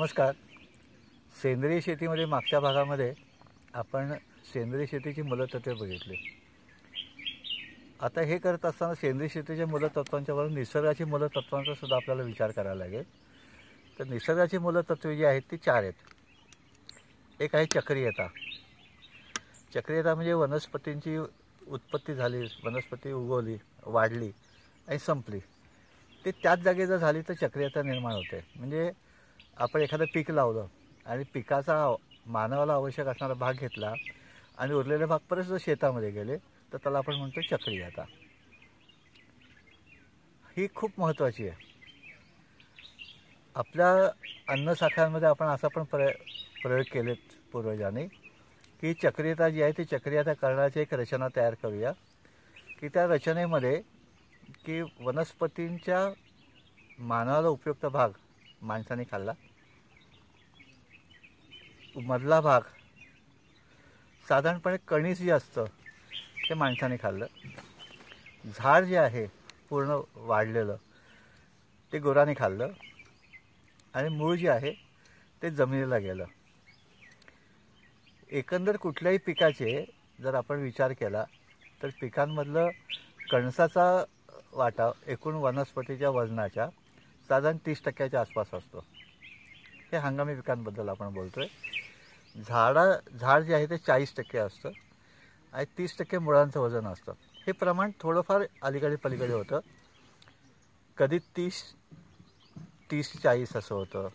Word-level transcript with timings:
नमस्कार. 0.00 0.32
सेंद्रिय 1.42 1.80
शेतीमध्ये 1.80 2.24
मागच्या 2.26 2.60
भागामध्ये 2.60 3.14
आपण 3.74 4.12
सेंद्रिय 4.52 4.86
शेतीची 4.86 5.22
मूलतत्वे 5.22 5.74
बघितली. 5.74 6.16
आता 8.00 8.20
हे 8.20 8.38
करत 8.38 8.64
असताना 8.66 8.94
सेंद्रिय 8.94 9.28
शेतीच्या 9.28 9.66
मूलतत्वांच्या 9.66 10.34
बरोबर 10.34 10.54
निसर्गाची 10.54 11.04
मूलतत्वांचा 11.04 11.74
सुद्धा 11.74 11.96
आपल्याला 11.96 12.22
विचार 12.22 12.50
करायला 12.50 12.74
लागेल. 12.74 13.02
तर 13.98 14.04
निसर्गाची 14.04 14.58
मूलतत्वे 14.58 15.16
जी 15.16 15.24
आहेत 15.24 15.42
ती 15.50 15.56
चार 15.56 15.82
आहेत. 15.82 15.92
एक 17.40 17.54
आहे 17.54 17.66
चक्रीयता. 17.66 18.26
चक्रीयता 19.74 20.14
म्हणजे 20.14 20.32
वनस्पतींची 20.32 21.16
उत्पत्ती 21.66 22.14
झाली 22.14 22.46
वनस्पती 22.64 23.12
उगवली 23.12 23.56
वाढली 23.86 24.30
आणि 24.88 24.98
संपली. 24.98 25.40
ते 26.24 26.30
त्याच 26.30 26.58
जागी 26.58 26.86
जर 26.86 26.96
झाली 26.96 27.20
तर 27.20 27.34
चक्रीयता 27.34 27.82
निर्माण 27.82 28.12
होते. 28.12 28.44
म्हणजे 28.56 28.90
आपण 29.60 29.80
एखादं 29.80 30.04
पीक 30.14 30.30
लावलं 30.30 30.66
आणि 31.06 31.24
पिकाचा 31.34 31.74
मानवाला 32.26 32.74
आवश्यक 32.74 33.06
असणारा 33.06 33.34
भाग 33.34 33.54
घेतला 33.54 33.92
आणि 34.58 34.74
उरलेले 34.74 35.06
भाग 35.06 35.18
परत 35.30 35.44
जर 35.44 35.56
शेतामध्ये 35.60 36.10
गेले 36.10 36.36
तर 36.72 36.76
त्याला 36.76 36.98
आपण 36.98 37.14
म्हणतो 37.14 37.40
चक्रीयता 37.50 38.04
ही 40.56 40.66
खूप 40.74 40.98
महत्त्वाची 40.98 41.48
आहे. 41.48 41.68
आपल्या 43.54 43.90
अन्नसाख्यांमध्ये 44.52 45.28
आपण 45.28 45.46
असा 45.46 45.68
पण 45.68 45.84
प्रय 45.84 46.10
प्रयोग 46.62 46.92
केलेत 46.92 47.34
पूर्वजांनी 47.52 48.06
की 48.82 48.92
चक्रीयता 48.94 49.48
जी 49.48 49.62
आहे 49.62 49.72
ती 49.78 49.84
चक्रियता 49.84 50.32
करण्याची 50.32 50.80
एक 50.80 50.94
रचना 50.94 51.28
तयार 51.36 51.54
करूया. 51.62 51.92
की 52.80 52.88
त्या 52.88 53.06
रचनेमध्ये 53.06 53.80
की 54.64 54.80
वनस्पतींच्या 55.00 56.06
मानवाला 56.98 57.48
उपयुक्त 57.48 57.86
भाग 57.86 58.10
माणसाने 58.62 59.04
खाल्ला. 59.10 59.32
मधला 61.96 62.40
भाग 62.40 62.60
साधारणपणे 64.26 64.76
कणीस 64.88 65.18
जे 65.18 65.30
असतं 65.30 65.64
ते 66.48 66.54
माणसाने 66.54 66.96
खाल्लं. 67.02 67.26
झाड 68.44 68.84
जे 68.84 68.96
आहे 68.96 69.26
पूर्ण 69.70 70.00
वाढलेलं 70.14 70.76
ते 71.92 71.98
गुराने 71.98 72.34
खाल्लं. 72.34 72.72
आणि 73.94 74.08
मूळ 74.08 74.36
जे 74.36 74.48
आहे 74.48 74.72
ते 75.42 75.50
जमिनीला 75.50 75.98
गेलं. 75.98 76.24
एकंदर 78.30 78.76
कुठल्याही 78.76 79.18
पिकाचे 79.18 79.84
जर 80.20 80.34
आपण 80.34 80.60
विचार 80.60 80.92
केला 80.92 81.24
तर 81.82 81.88
पिकांमधलं 82.00 82.68
कणसाचा 83.30 84.04
वाटा 84.52 84.90
एकूण 85.06 85.34
वनस्पतीच्या 85.34 86.10
वजनाच्या 86.10 86.68
साधारण 87.28 87.56
तीस 87.66 87.82
टक्क्याच्या 87.84 88.20
आसपास 88.20 88.54
असतो. 88.54 88.84
हे 89.92 89.98
हंगामी 89.98 90.34
पिकांबद्दल 90.34 90.88
आपण 90.88 91.12
बोलतोय. 91.14 91.46
झाडा 92.48 92.84
झाड 93.20 93.42
जे 93.42 93.54
आहे 93.54 93.66
ते 93.66 93.76
चाळीस 93.76 94.14
टक्के 94.16 94.38
असतं 94.38 94.70
आणि 95.52 95.64
तीस 95.78 95.98
टक्के 95.98 96.18
मुळांचं 96.18 96.60
वजन 96.60 96.86
असतं. 96.86 97.12
हे 97.46 97.52
प्रमाण 97.52 97.90
थोडंफार 98.00 98.42
अलीकडे 98.62 98.96
पलीकडे 98.96 99.32
होतं. 99.32 99.60
कधी 100.98 101.18
तीस 101.18 101.62
तीस 102.90 103.22
चाळीस 103.22 103.56
असं 103.56 103.74
होतं. 103.74 104.08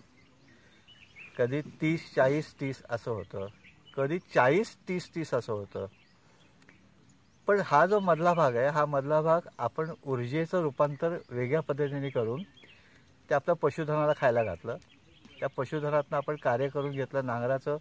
कधी 1.38 1.62
तीस 1.62 2.14
चाळीस 2.16 2.54
तीस 2.60 2.82
असं 2.90 3.12
होतं. 3.12 3.48
कधी 3.98 4.20
चाळीस 4.20 4.76
तीस 4.88 5.16
तीस 5.16 5.34
असं 5.34 5.54
होतं. 5.54 5.86
पण 7.48 7.62
हा 7.66 7.86
जो 7.86 8.00
मधला 8.00 8.34
भाग 8.34 8.56
आहे 8.56 8.68
हा 8.68 8.86
मधला 8.86 9.22
भाग 9.22 9.42
आपण 9.58 9.92
ऊर्जेचं 10.04 10.62
रूपांतर 10.62 11.18
वेगळ्या 11.30 11.62
पद्धतीने 11.62 12.10
करून 12.10 12.44
ते 13.30 13.34
आपल्या 13.36 13.56
पशुधनाला 13.56 14.14
खायला 14.18 14.44
घातलं. 14.44 14.78
त्या 15.40 15.50
पशुधनातनं 15.50 16.18
आपण 16.18 16.36
कार्य 16.42 16.68
करून 16.70 16.92
घेतलं 16.92 17.26
नांगराचं 17.26 17.78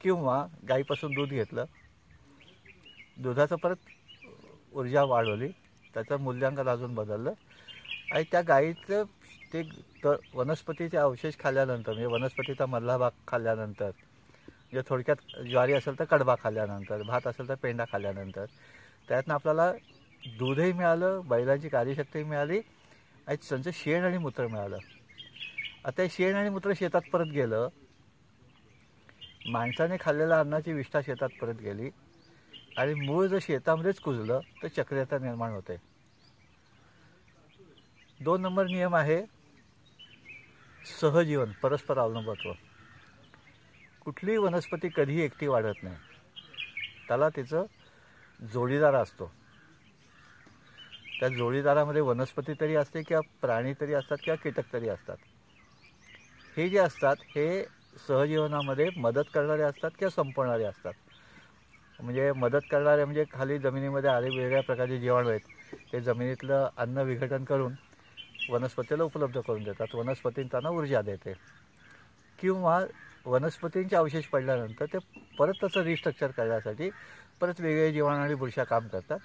किंवा 0.00 0.44
गाईपासून 0.68 1.14
दूध 1.14 1.28
घेतलं. 1.30 1.64
दुधाचं 3.16 3.56
परत 3.56 3.76
ऊर्जा 4.72 5.02
वाढवली 5.04 5.48
त्याचं 5.94 6.20
मूल्यांकन 6.20 6.68
अजून 6.68 6.94
बदललं. 6.94 7.32
आणि 8.10 8.24
त्या 8.32 8.40
गाईचं 8.42 9.04
ते 9.52 9.62
त 10.04 10.14
वनस्पतीचे 10.34 10.96
अवशेष 10.98 11.36
खाल्ल्यानंतर 11.38 11.92
म्हणजे 11.92 12.06
वनस्पतीचा 12.08 12.66
मधला 12.66 12.96
भाग 12.98 13.10
खाल्ल्यानंतर 13.28 13.90
म्हणजे 13.90 14.82
थोडक्यात 14.86 15.40
ज्वारी 15.42 15.72
असेल 15.72 15.98
तर 15.98 16.04
कडबा 16.06 16.34
खाल्ल्यानंतर 16.38 17.02
भात 17.02 17.26
असेल 17.26 17.48
तर 17.48 17.54
पेंडा 17.62 17.84
खाल्ल्यानंतर 17.88 18.44
त्यातनं 19.08 19.34
आपल्याला 19.34 19.70
दूधही 20.38 20.72
मिळालं 20.72 21.20
बैलांची 21.26 21.68
कार्यशक्तीही 21.68 22.24
मिळाली 22.24 22.60
आणि 23.26 23.36
त्यांचं 23.40 23.70
शेण 23.74 24.04
आणि 24.04 24.18
मूत्र 24.18 24.46
मिळालं. 24.46 24.78
आता 25.84 26.02
हे 26.02 26.08
शेण 26.08 26.34
आणि 26.34 26.48
मूत्र 26.48 26.72
शेतात 26.76 27.00
परत 27.12 27.26
गेलं. 27.26 27.68
माणसाने 29.46 29.96
खाल्लेल्या 30.00 30.40
अन्नाची 30.40 30.72
विष्ठा 30.72 31.00
शेतात 31.02 31.28
परत 31.40 31.54
गेली. 31.54 31.90
आणि 32.76 32.94
मूळ 32.94 33.26
जर 33.26 33.38
शेतामध्येच 33.42 34.00
कुजलं 34.00 34.40
तर 34.62 34.68
चक्रीयता 34.68 35.18
निर्माण 35.18 35.52
होते. 35.52 35.76
दोन 38.20 38.40
नंबर 38.40 38.66
नियम 38.66 38.94
आहे 38.94 39.22
सहजीवन 41.00 41.50
परस्पर 41.52 41.98
अवलंबत्व. 41.98 42.52
कुठलीही 44.00 44.36
वनस्पती 44.36 44.88
कधीही 44.96 45.20
एकटी 45.20 45.46
वाढत 45.46 45.82
नाही. 45.82 45.96
त्याला 47.08 47.28
तिचं 47.28 47.64
जोडीदार 48.52 48.94
असतो. 48.94 49.32
त्या 51.20 51.28
जोडीदारामध्ये 51.28 52.00
वनस्पती 52.00 52.52
तरी 52.60 52.74
असते 52.74 53.02
किंवा 53.02 53.20
प्राणी 53.40 53.72
तरी 53.80 53.94
असतात 53.94 54.16
किंवा 54.24 54.42
कीटक 54.42 54.72
तरी 54.72 54.88
असतात. 54.88 55.16
हे 56.56 56.68
जे 56.68 56.78
असतात 56.78 57.16
हे 57.28 57.46
सहजीवनामध्ये 57.98 58.88
मदत 58.96 59.30
करणारे 59.34 59.62
असतात 59.62 59.90
किंवा 59.98 60.10
संपवणारे 60.12 60.64
असतात? 60.64 60.92
म्हणजे 61.98 62.30
मदत 62.32 62.60
करणारे 62.70 63.04
म्हणजे 63.04 63.24
खाली 63.32 63.58
जमिनीमध्ये 63.58 64.10
आले 64.10 64.28
वेगळ्या 64.30 64.62
प्रकारचे 64.62 64.98
जीवाणू 65.00 65.28
आहेत. 65.28 65.40
ते 65.92 66.00
जमिनीतलं 66.00 66.68
अन्न 66.76 67.02
विघटन 67.02 67.44
करून 67.44 67.74
वनस्पतीला 68.50 69.04
उपलब्ध 69.04 69.38
करून 69.38 69.62
देतात. 69.64 69.94
वनस्पती 69.94 70.42
त्यांना 70.44 70.68
ऊर्जा 70.70 71.00
देते. 71.02 71.32
किंवा 72.38 72.78
वनस्पतींचे 73.26 73.96
अवशेष 73.96 74.26
पडल्यानंतर 74.28 74.86
ते 74.86 74.98
परत 75.38 75.54
त्याचं 75.60 75.82
रिस्ट्रक्चर 75.82 76.30
करण्यासाठी 76.30 76.90
परत 77.40 77.60
वेगळे 77.60 77.90
जीवाणू 77.92 78.22
आणि 78.22 78.34
बुरशा 78.34 78.64
काम 78.64 78.86
करतात 78.88 79.18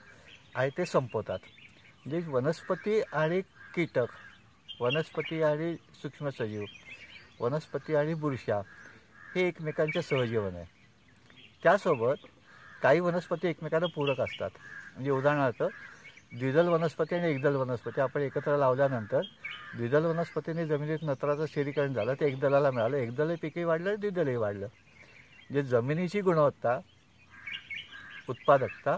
आणि 0.56 0.70
ते 0.78 0.86
संपवतात. 0.86 1.40
म्हणजे 2.06 2.22
वनस्पती 2.28 3.02
आणि 3.14 3.42
कीटक 3.76 4.12
वनस्पती 4.80 5.42
आणि 5.44 5.76
सूक्ष्म 6.02 6.30
सजीव 6.30 6.64
वनस्पती 7.40 7.96
आणि 7.96 8.14
बुरशा 8.14 8.62
हे 9.36 9.48
एकमेकांचे 9.48 10.02
सहजीवन 10.02 10.56
आहे. 10.56 10.66
त्यासोबत 11.64 12.26
काही 12.82 13.00
वनस्पती 13.00 13.48
एकमेकांना 13.48 13.88
पूरक 13.96 14.20
असतात. 14.20 14.50
म्हणजे 14.94 15.12
उदाहरणार्थ 15.12 15.64
द्विदल 16.34 16.68
वनस्पती 16.68 17.16
आणि 17.16 17.32
एकदल 17.32 17.56
वनस्पती 17.56 18.02
आपण 18.02 18.22
एकत्र 18.22 18.58
लावल्यानंतर 18.58 19.22
द्विदल 19.76 20.06
वनस्पतीने 20.06 20.66
जमिनीत 20.68 21.00
नत्राचं 21.02 21.46
स्थिरीकरण 21.46 21.94
झालं 21.94 22.14
ते 22.14 22.28
एकदलाला 22.28 22.72
मिळालं. 22.72 22.98
एकदल 22.98 23.36
पिकही 23.36 23.64
वाढलं 23.64 23.96
द्विदलही 24.00 24.36
वाढलं. 24.36 24.66
म्हणजे 24.66 25.64
जमिनीची 25.64 26.22
गुणवत्ता 26.22 26.80
उत्पादकता 28.30 28.98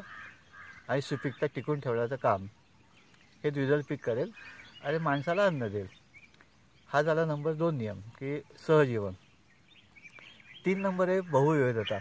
आणि 0.87 1.01
सुपीकता 1.01 1.45
टिकून 1.45 1.79
ठेवण्याचं 1.79 2.15
काम 2.15 2.45
हे 3.43 3.49
द्विदल 3.49 3.81
पीक 3.89 4.05
करेल 4.05 4.31
आणि 4.83 4.97
माणसाला 4.97 5.45
अन्न 5.45 5.67
देईल. 5.67 6.00
हा 6.93 7.01
झाला 7.01 7.25
नंबर 7.25 7.53
दोन 7.53 7.77
नियम 7.77 7.99
की 7.99 8.41
सहजीवन. 8.67 9.13
तीन 10.65 10.79
नंबर 10.81 11.09
आहे 11.09 11.21
बहुविविधता 11.21 11.99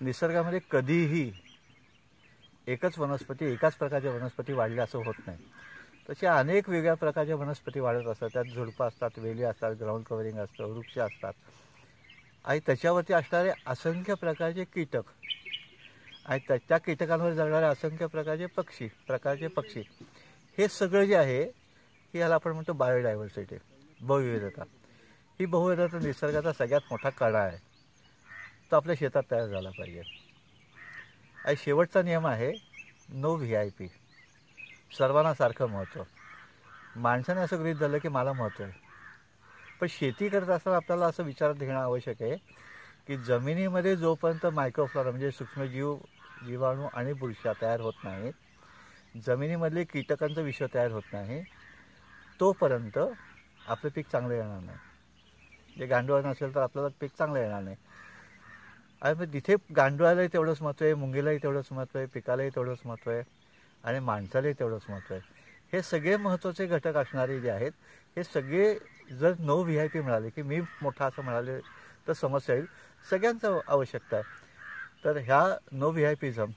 निसर्गामध्ये 0.00 0.60
कधीही 0.70 1.32
एकच 2.66 2.98
वनस्पती 2.98 3.44
एकाच 3.52 3.74
प्रकारच्या 3.74 4.10
वनस्पती 4.10 4.52
वाढल्या 4.52 4.84
असं 4.84 4.98
होत 4.98 5.14
नाही. 5.26 5.38
तसे 6.10 6.26
अनेक 6.26 6.68
वेगळ्या 6.68 6.94
प्रकारच्या 6.94 7.36
वनस्पती 7.36 7.80
वाढत 7.80 8.06
असतात. 8.06 8.28
त्यात 8.32 8.44
झुडपं 8.44 8.86
असतात 8.86 9.18
वेली 9.18 9.42
असतात 9.42 9.74
ग्राउंड 9.80 10.04
कवरिंग 10.04 10.38
असतं 10.38 10.64
वृक्ष 10.64 10.98
असतात. 10.98 11.32
आणि 12.44 12.60
त्याच्यावरती 12.66 13.12
असणारे 13.12 13.50
असंख्य 13.66 14.14
प्रकारचे 14.14 14.64
कीटक. 14.64 15.02
आणि 16.26 16.40
त्या 16.48 16.56
त्या 16.56 16.78
कीटकांवर 16.78 17.32
जगणारे 17.32 17.66
असंख्य 17.66 18.06
प्रकारचे 18.06 18.46
पक्षी 18.46 18.88
प्रकारचे 19.06 19.46
पक्षी. 19.46 19.80
हे 20.58 20.68
सगळं 20.68 21.04
जे 21.04 21.16
आहे 21.16 21.42
हे 22.14 22.18
याला 22.18 22.34
आपण 22.34 22.52
म्हणतो 22.52 22.72
बायोडायव्हर्सिटी 22.72 23.56
बहुविविधता 24.00 24.62
ही 25.40 25.46
बहुविधता 25.46 25.98
निसर्गाचा 25.98 26.52
सगळ्यात 26.52 26.80
मोठा 26.90 27.10
कडा 27.10 27.38
आहे. 27.38 27.58
तो 28.70 28.76
आपल्या 28.76 28.94
शेतात 28.98 29.22
तयार 29.30 29.46
झाला 29.46 29.70
पाहिजे. 29.70 30.02
आणि 31.36 31.56
शेवटचा 31.56 32.02
नियम 32.02 32.26
आहे 32.26 32.52
नो 33.08 33.34
व्ही 33.36 33.54
आय 33.54 33.68
पी 33.68 33.88
सर्वांना 34.98 35.34
सारखं 35.34 35.66
महत्त्व 35.66 36.02
माणसाने 36.96 37.40
असं 37.40 37.58
गृहीत 37.58 37.76
झालं 37.76 37.98
की 37.98 38.08
मला 38.08 38.32
महत्त्व 38.32 38.64
आहे. 38.64 38.72
पण 39.80 39.86
शेती 39.90 40.28
करत 40.28 40.48
असताना 40.48 40.76
आपल्याला 40.76 41.06
असं 41.06 41.22
विचारात 41.22 41.54
घेणं 41.54 41.78
आवश्यक 41.78 42.22
आहे 42.22 42.36
की 43.06 43.16
जमिनीमध्ये 43.16 43.94
जोपर्यंत 43.96 44.46
मायक्रोफ्लॉरा 44.46 45.10
म्हणजे 45.10 45.30
सूक्ष्मजीव 45.30 45.96
जीवाणू 46.46 46.88
आणि 46.94 47.12
बुरशा 47.12 47.52
तयार 47.62 47.80
होत 47.80 48.04
नाहीत 48.04 49.18
जमिनीमधले 49.26 49.84
कीटकांचं 49.84 50.42
विश्व 50.42 50.66
तयार 50.74 50.90
होत 50.90 51.12
नाही 51.12 51.42
तोपर्यंत 52.40 52.98
आपलं 53.68 53.90
पीक 53.90 54.06
चांगलं 54.12 54.34
येणार 54.34 54.60
नाही. 54.60 54.78
जे 55.76 55.86
गांडूळ 55.86 56.20
नसेल 56.22 56.54
तर 56.54 56.60
आपल्याला 56.60 56.88
पीक 57.00 57.10
चांगलं 57.18 57.38
येणार 57.38 57.62
नाही. 57.62 57.76
आणि 59.02 59.14
मग 59.14 59.32
तिथे 59.32 59.54
गांडुळालाही 59.76 60.28
तेवढंच 60.28 60.62
महत्त्व 60.62 60.84
आहे 60.84 60.94
मुंगीलाही 60.94 61.38
तेवढंच 61.38 61.66
महत्त्व 61.70 61.98
आहे 61.98 62.06
पिकालाही 62.06 62.50
तेवढंच 62.50 62.78
महत्त्व 62.84 63.10
आहे 63.10 63.22
आणि 63.84 63.98
माणसालाही 64.00 64.54
तेवढंच 64.54 64.82
महत्त्व 64.88 65.14
आहे. 65.14 65.22
हे 65.72 65.82
सगळे 65.82 66.16
महत्त्वाचे 66.16 66.66
घटक 66.66 66.96
असणारे 66.96 67.40
जे 67.40 67.50
आहेत 67.50 67.72
हे 68.16 68.24
सगळे 68.24 68.74
जर 69.10 69.34
नो 69.38 69.62
व्ही 69.62 69.78
आय 69.78 69.88
पी 69.88 70.00
मिळाले 70.00 70.30
की 70.30 70.42
मी 70.42 70.60
मोठा 70.82 71.06
असं 71.06 71.22
म्हणाले 71.22 71.58
तर 72.08 72.12
समस्या 72.12 72.54
येईल. 72.54 72.66
सगळ्यांचं 73.06 73.60
आवश्यकता 73.66 74.16
आहे. 74.16 74.24
तर 75.04 75.16
ह्या 75.16 75.42
नो 75.72 75.90
व्ही 75.90 76.04
आय 76.04 76.14
पीझम 76.14 76.50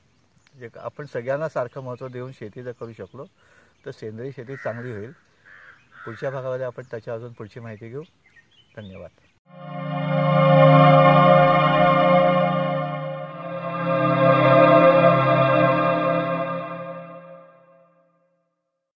जे 0.55 0.69
आपण 0.75 1.05
सगळ्यांना 1.05 1.49
सारखं 1.49 1.81
महत्त्व 1.81 2.07
देऊन 2.07 2.31
शेती 2.31 2.63
जर 2.63 2.71
करू 2.71 2.93
शकलो 2.93 3.25
तर 3.85 3.91
सेंद्रिय 3.91 4.31
शेती 4.31 4.55
चांगली 4.55 4.91
होईल. 4.91 5.11
पुढच्या 6.05 6.29
भागामध्ये 6.29 6.65
आपण 6.65 6.83
त्याच्या 6.91 7.13
अजून 7.13 7.31
पुढची 7.31 7.59
माहिती 7.59 7.89
घेऊ. 7.89 8.03
धन्यवाद. 8.77 9.09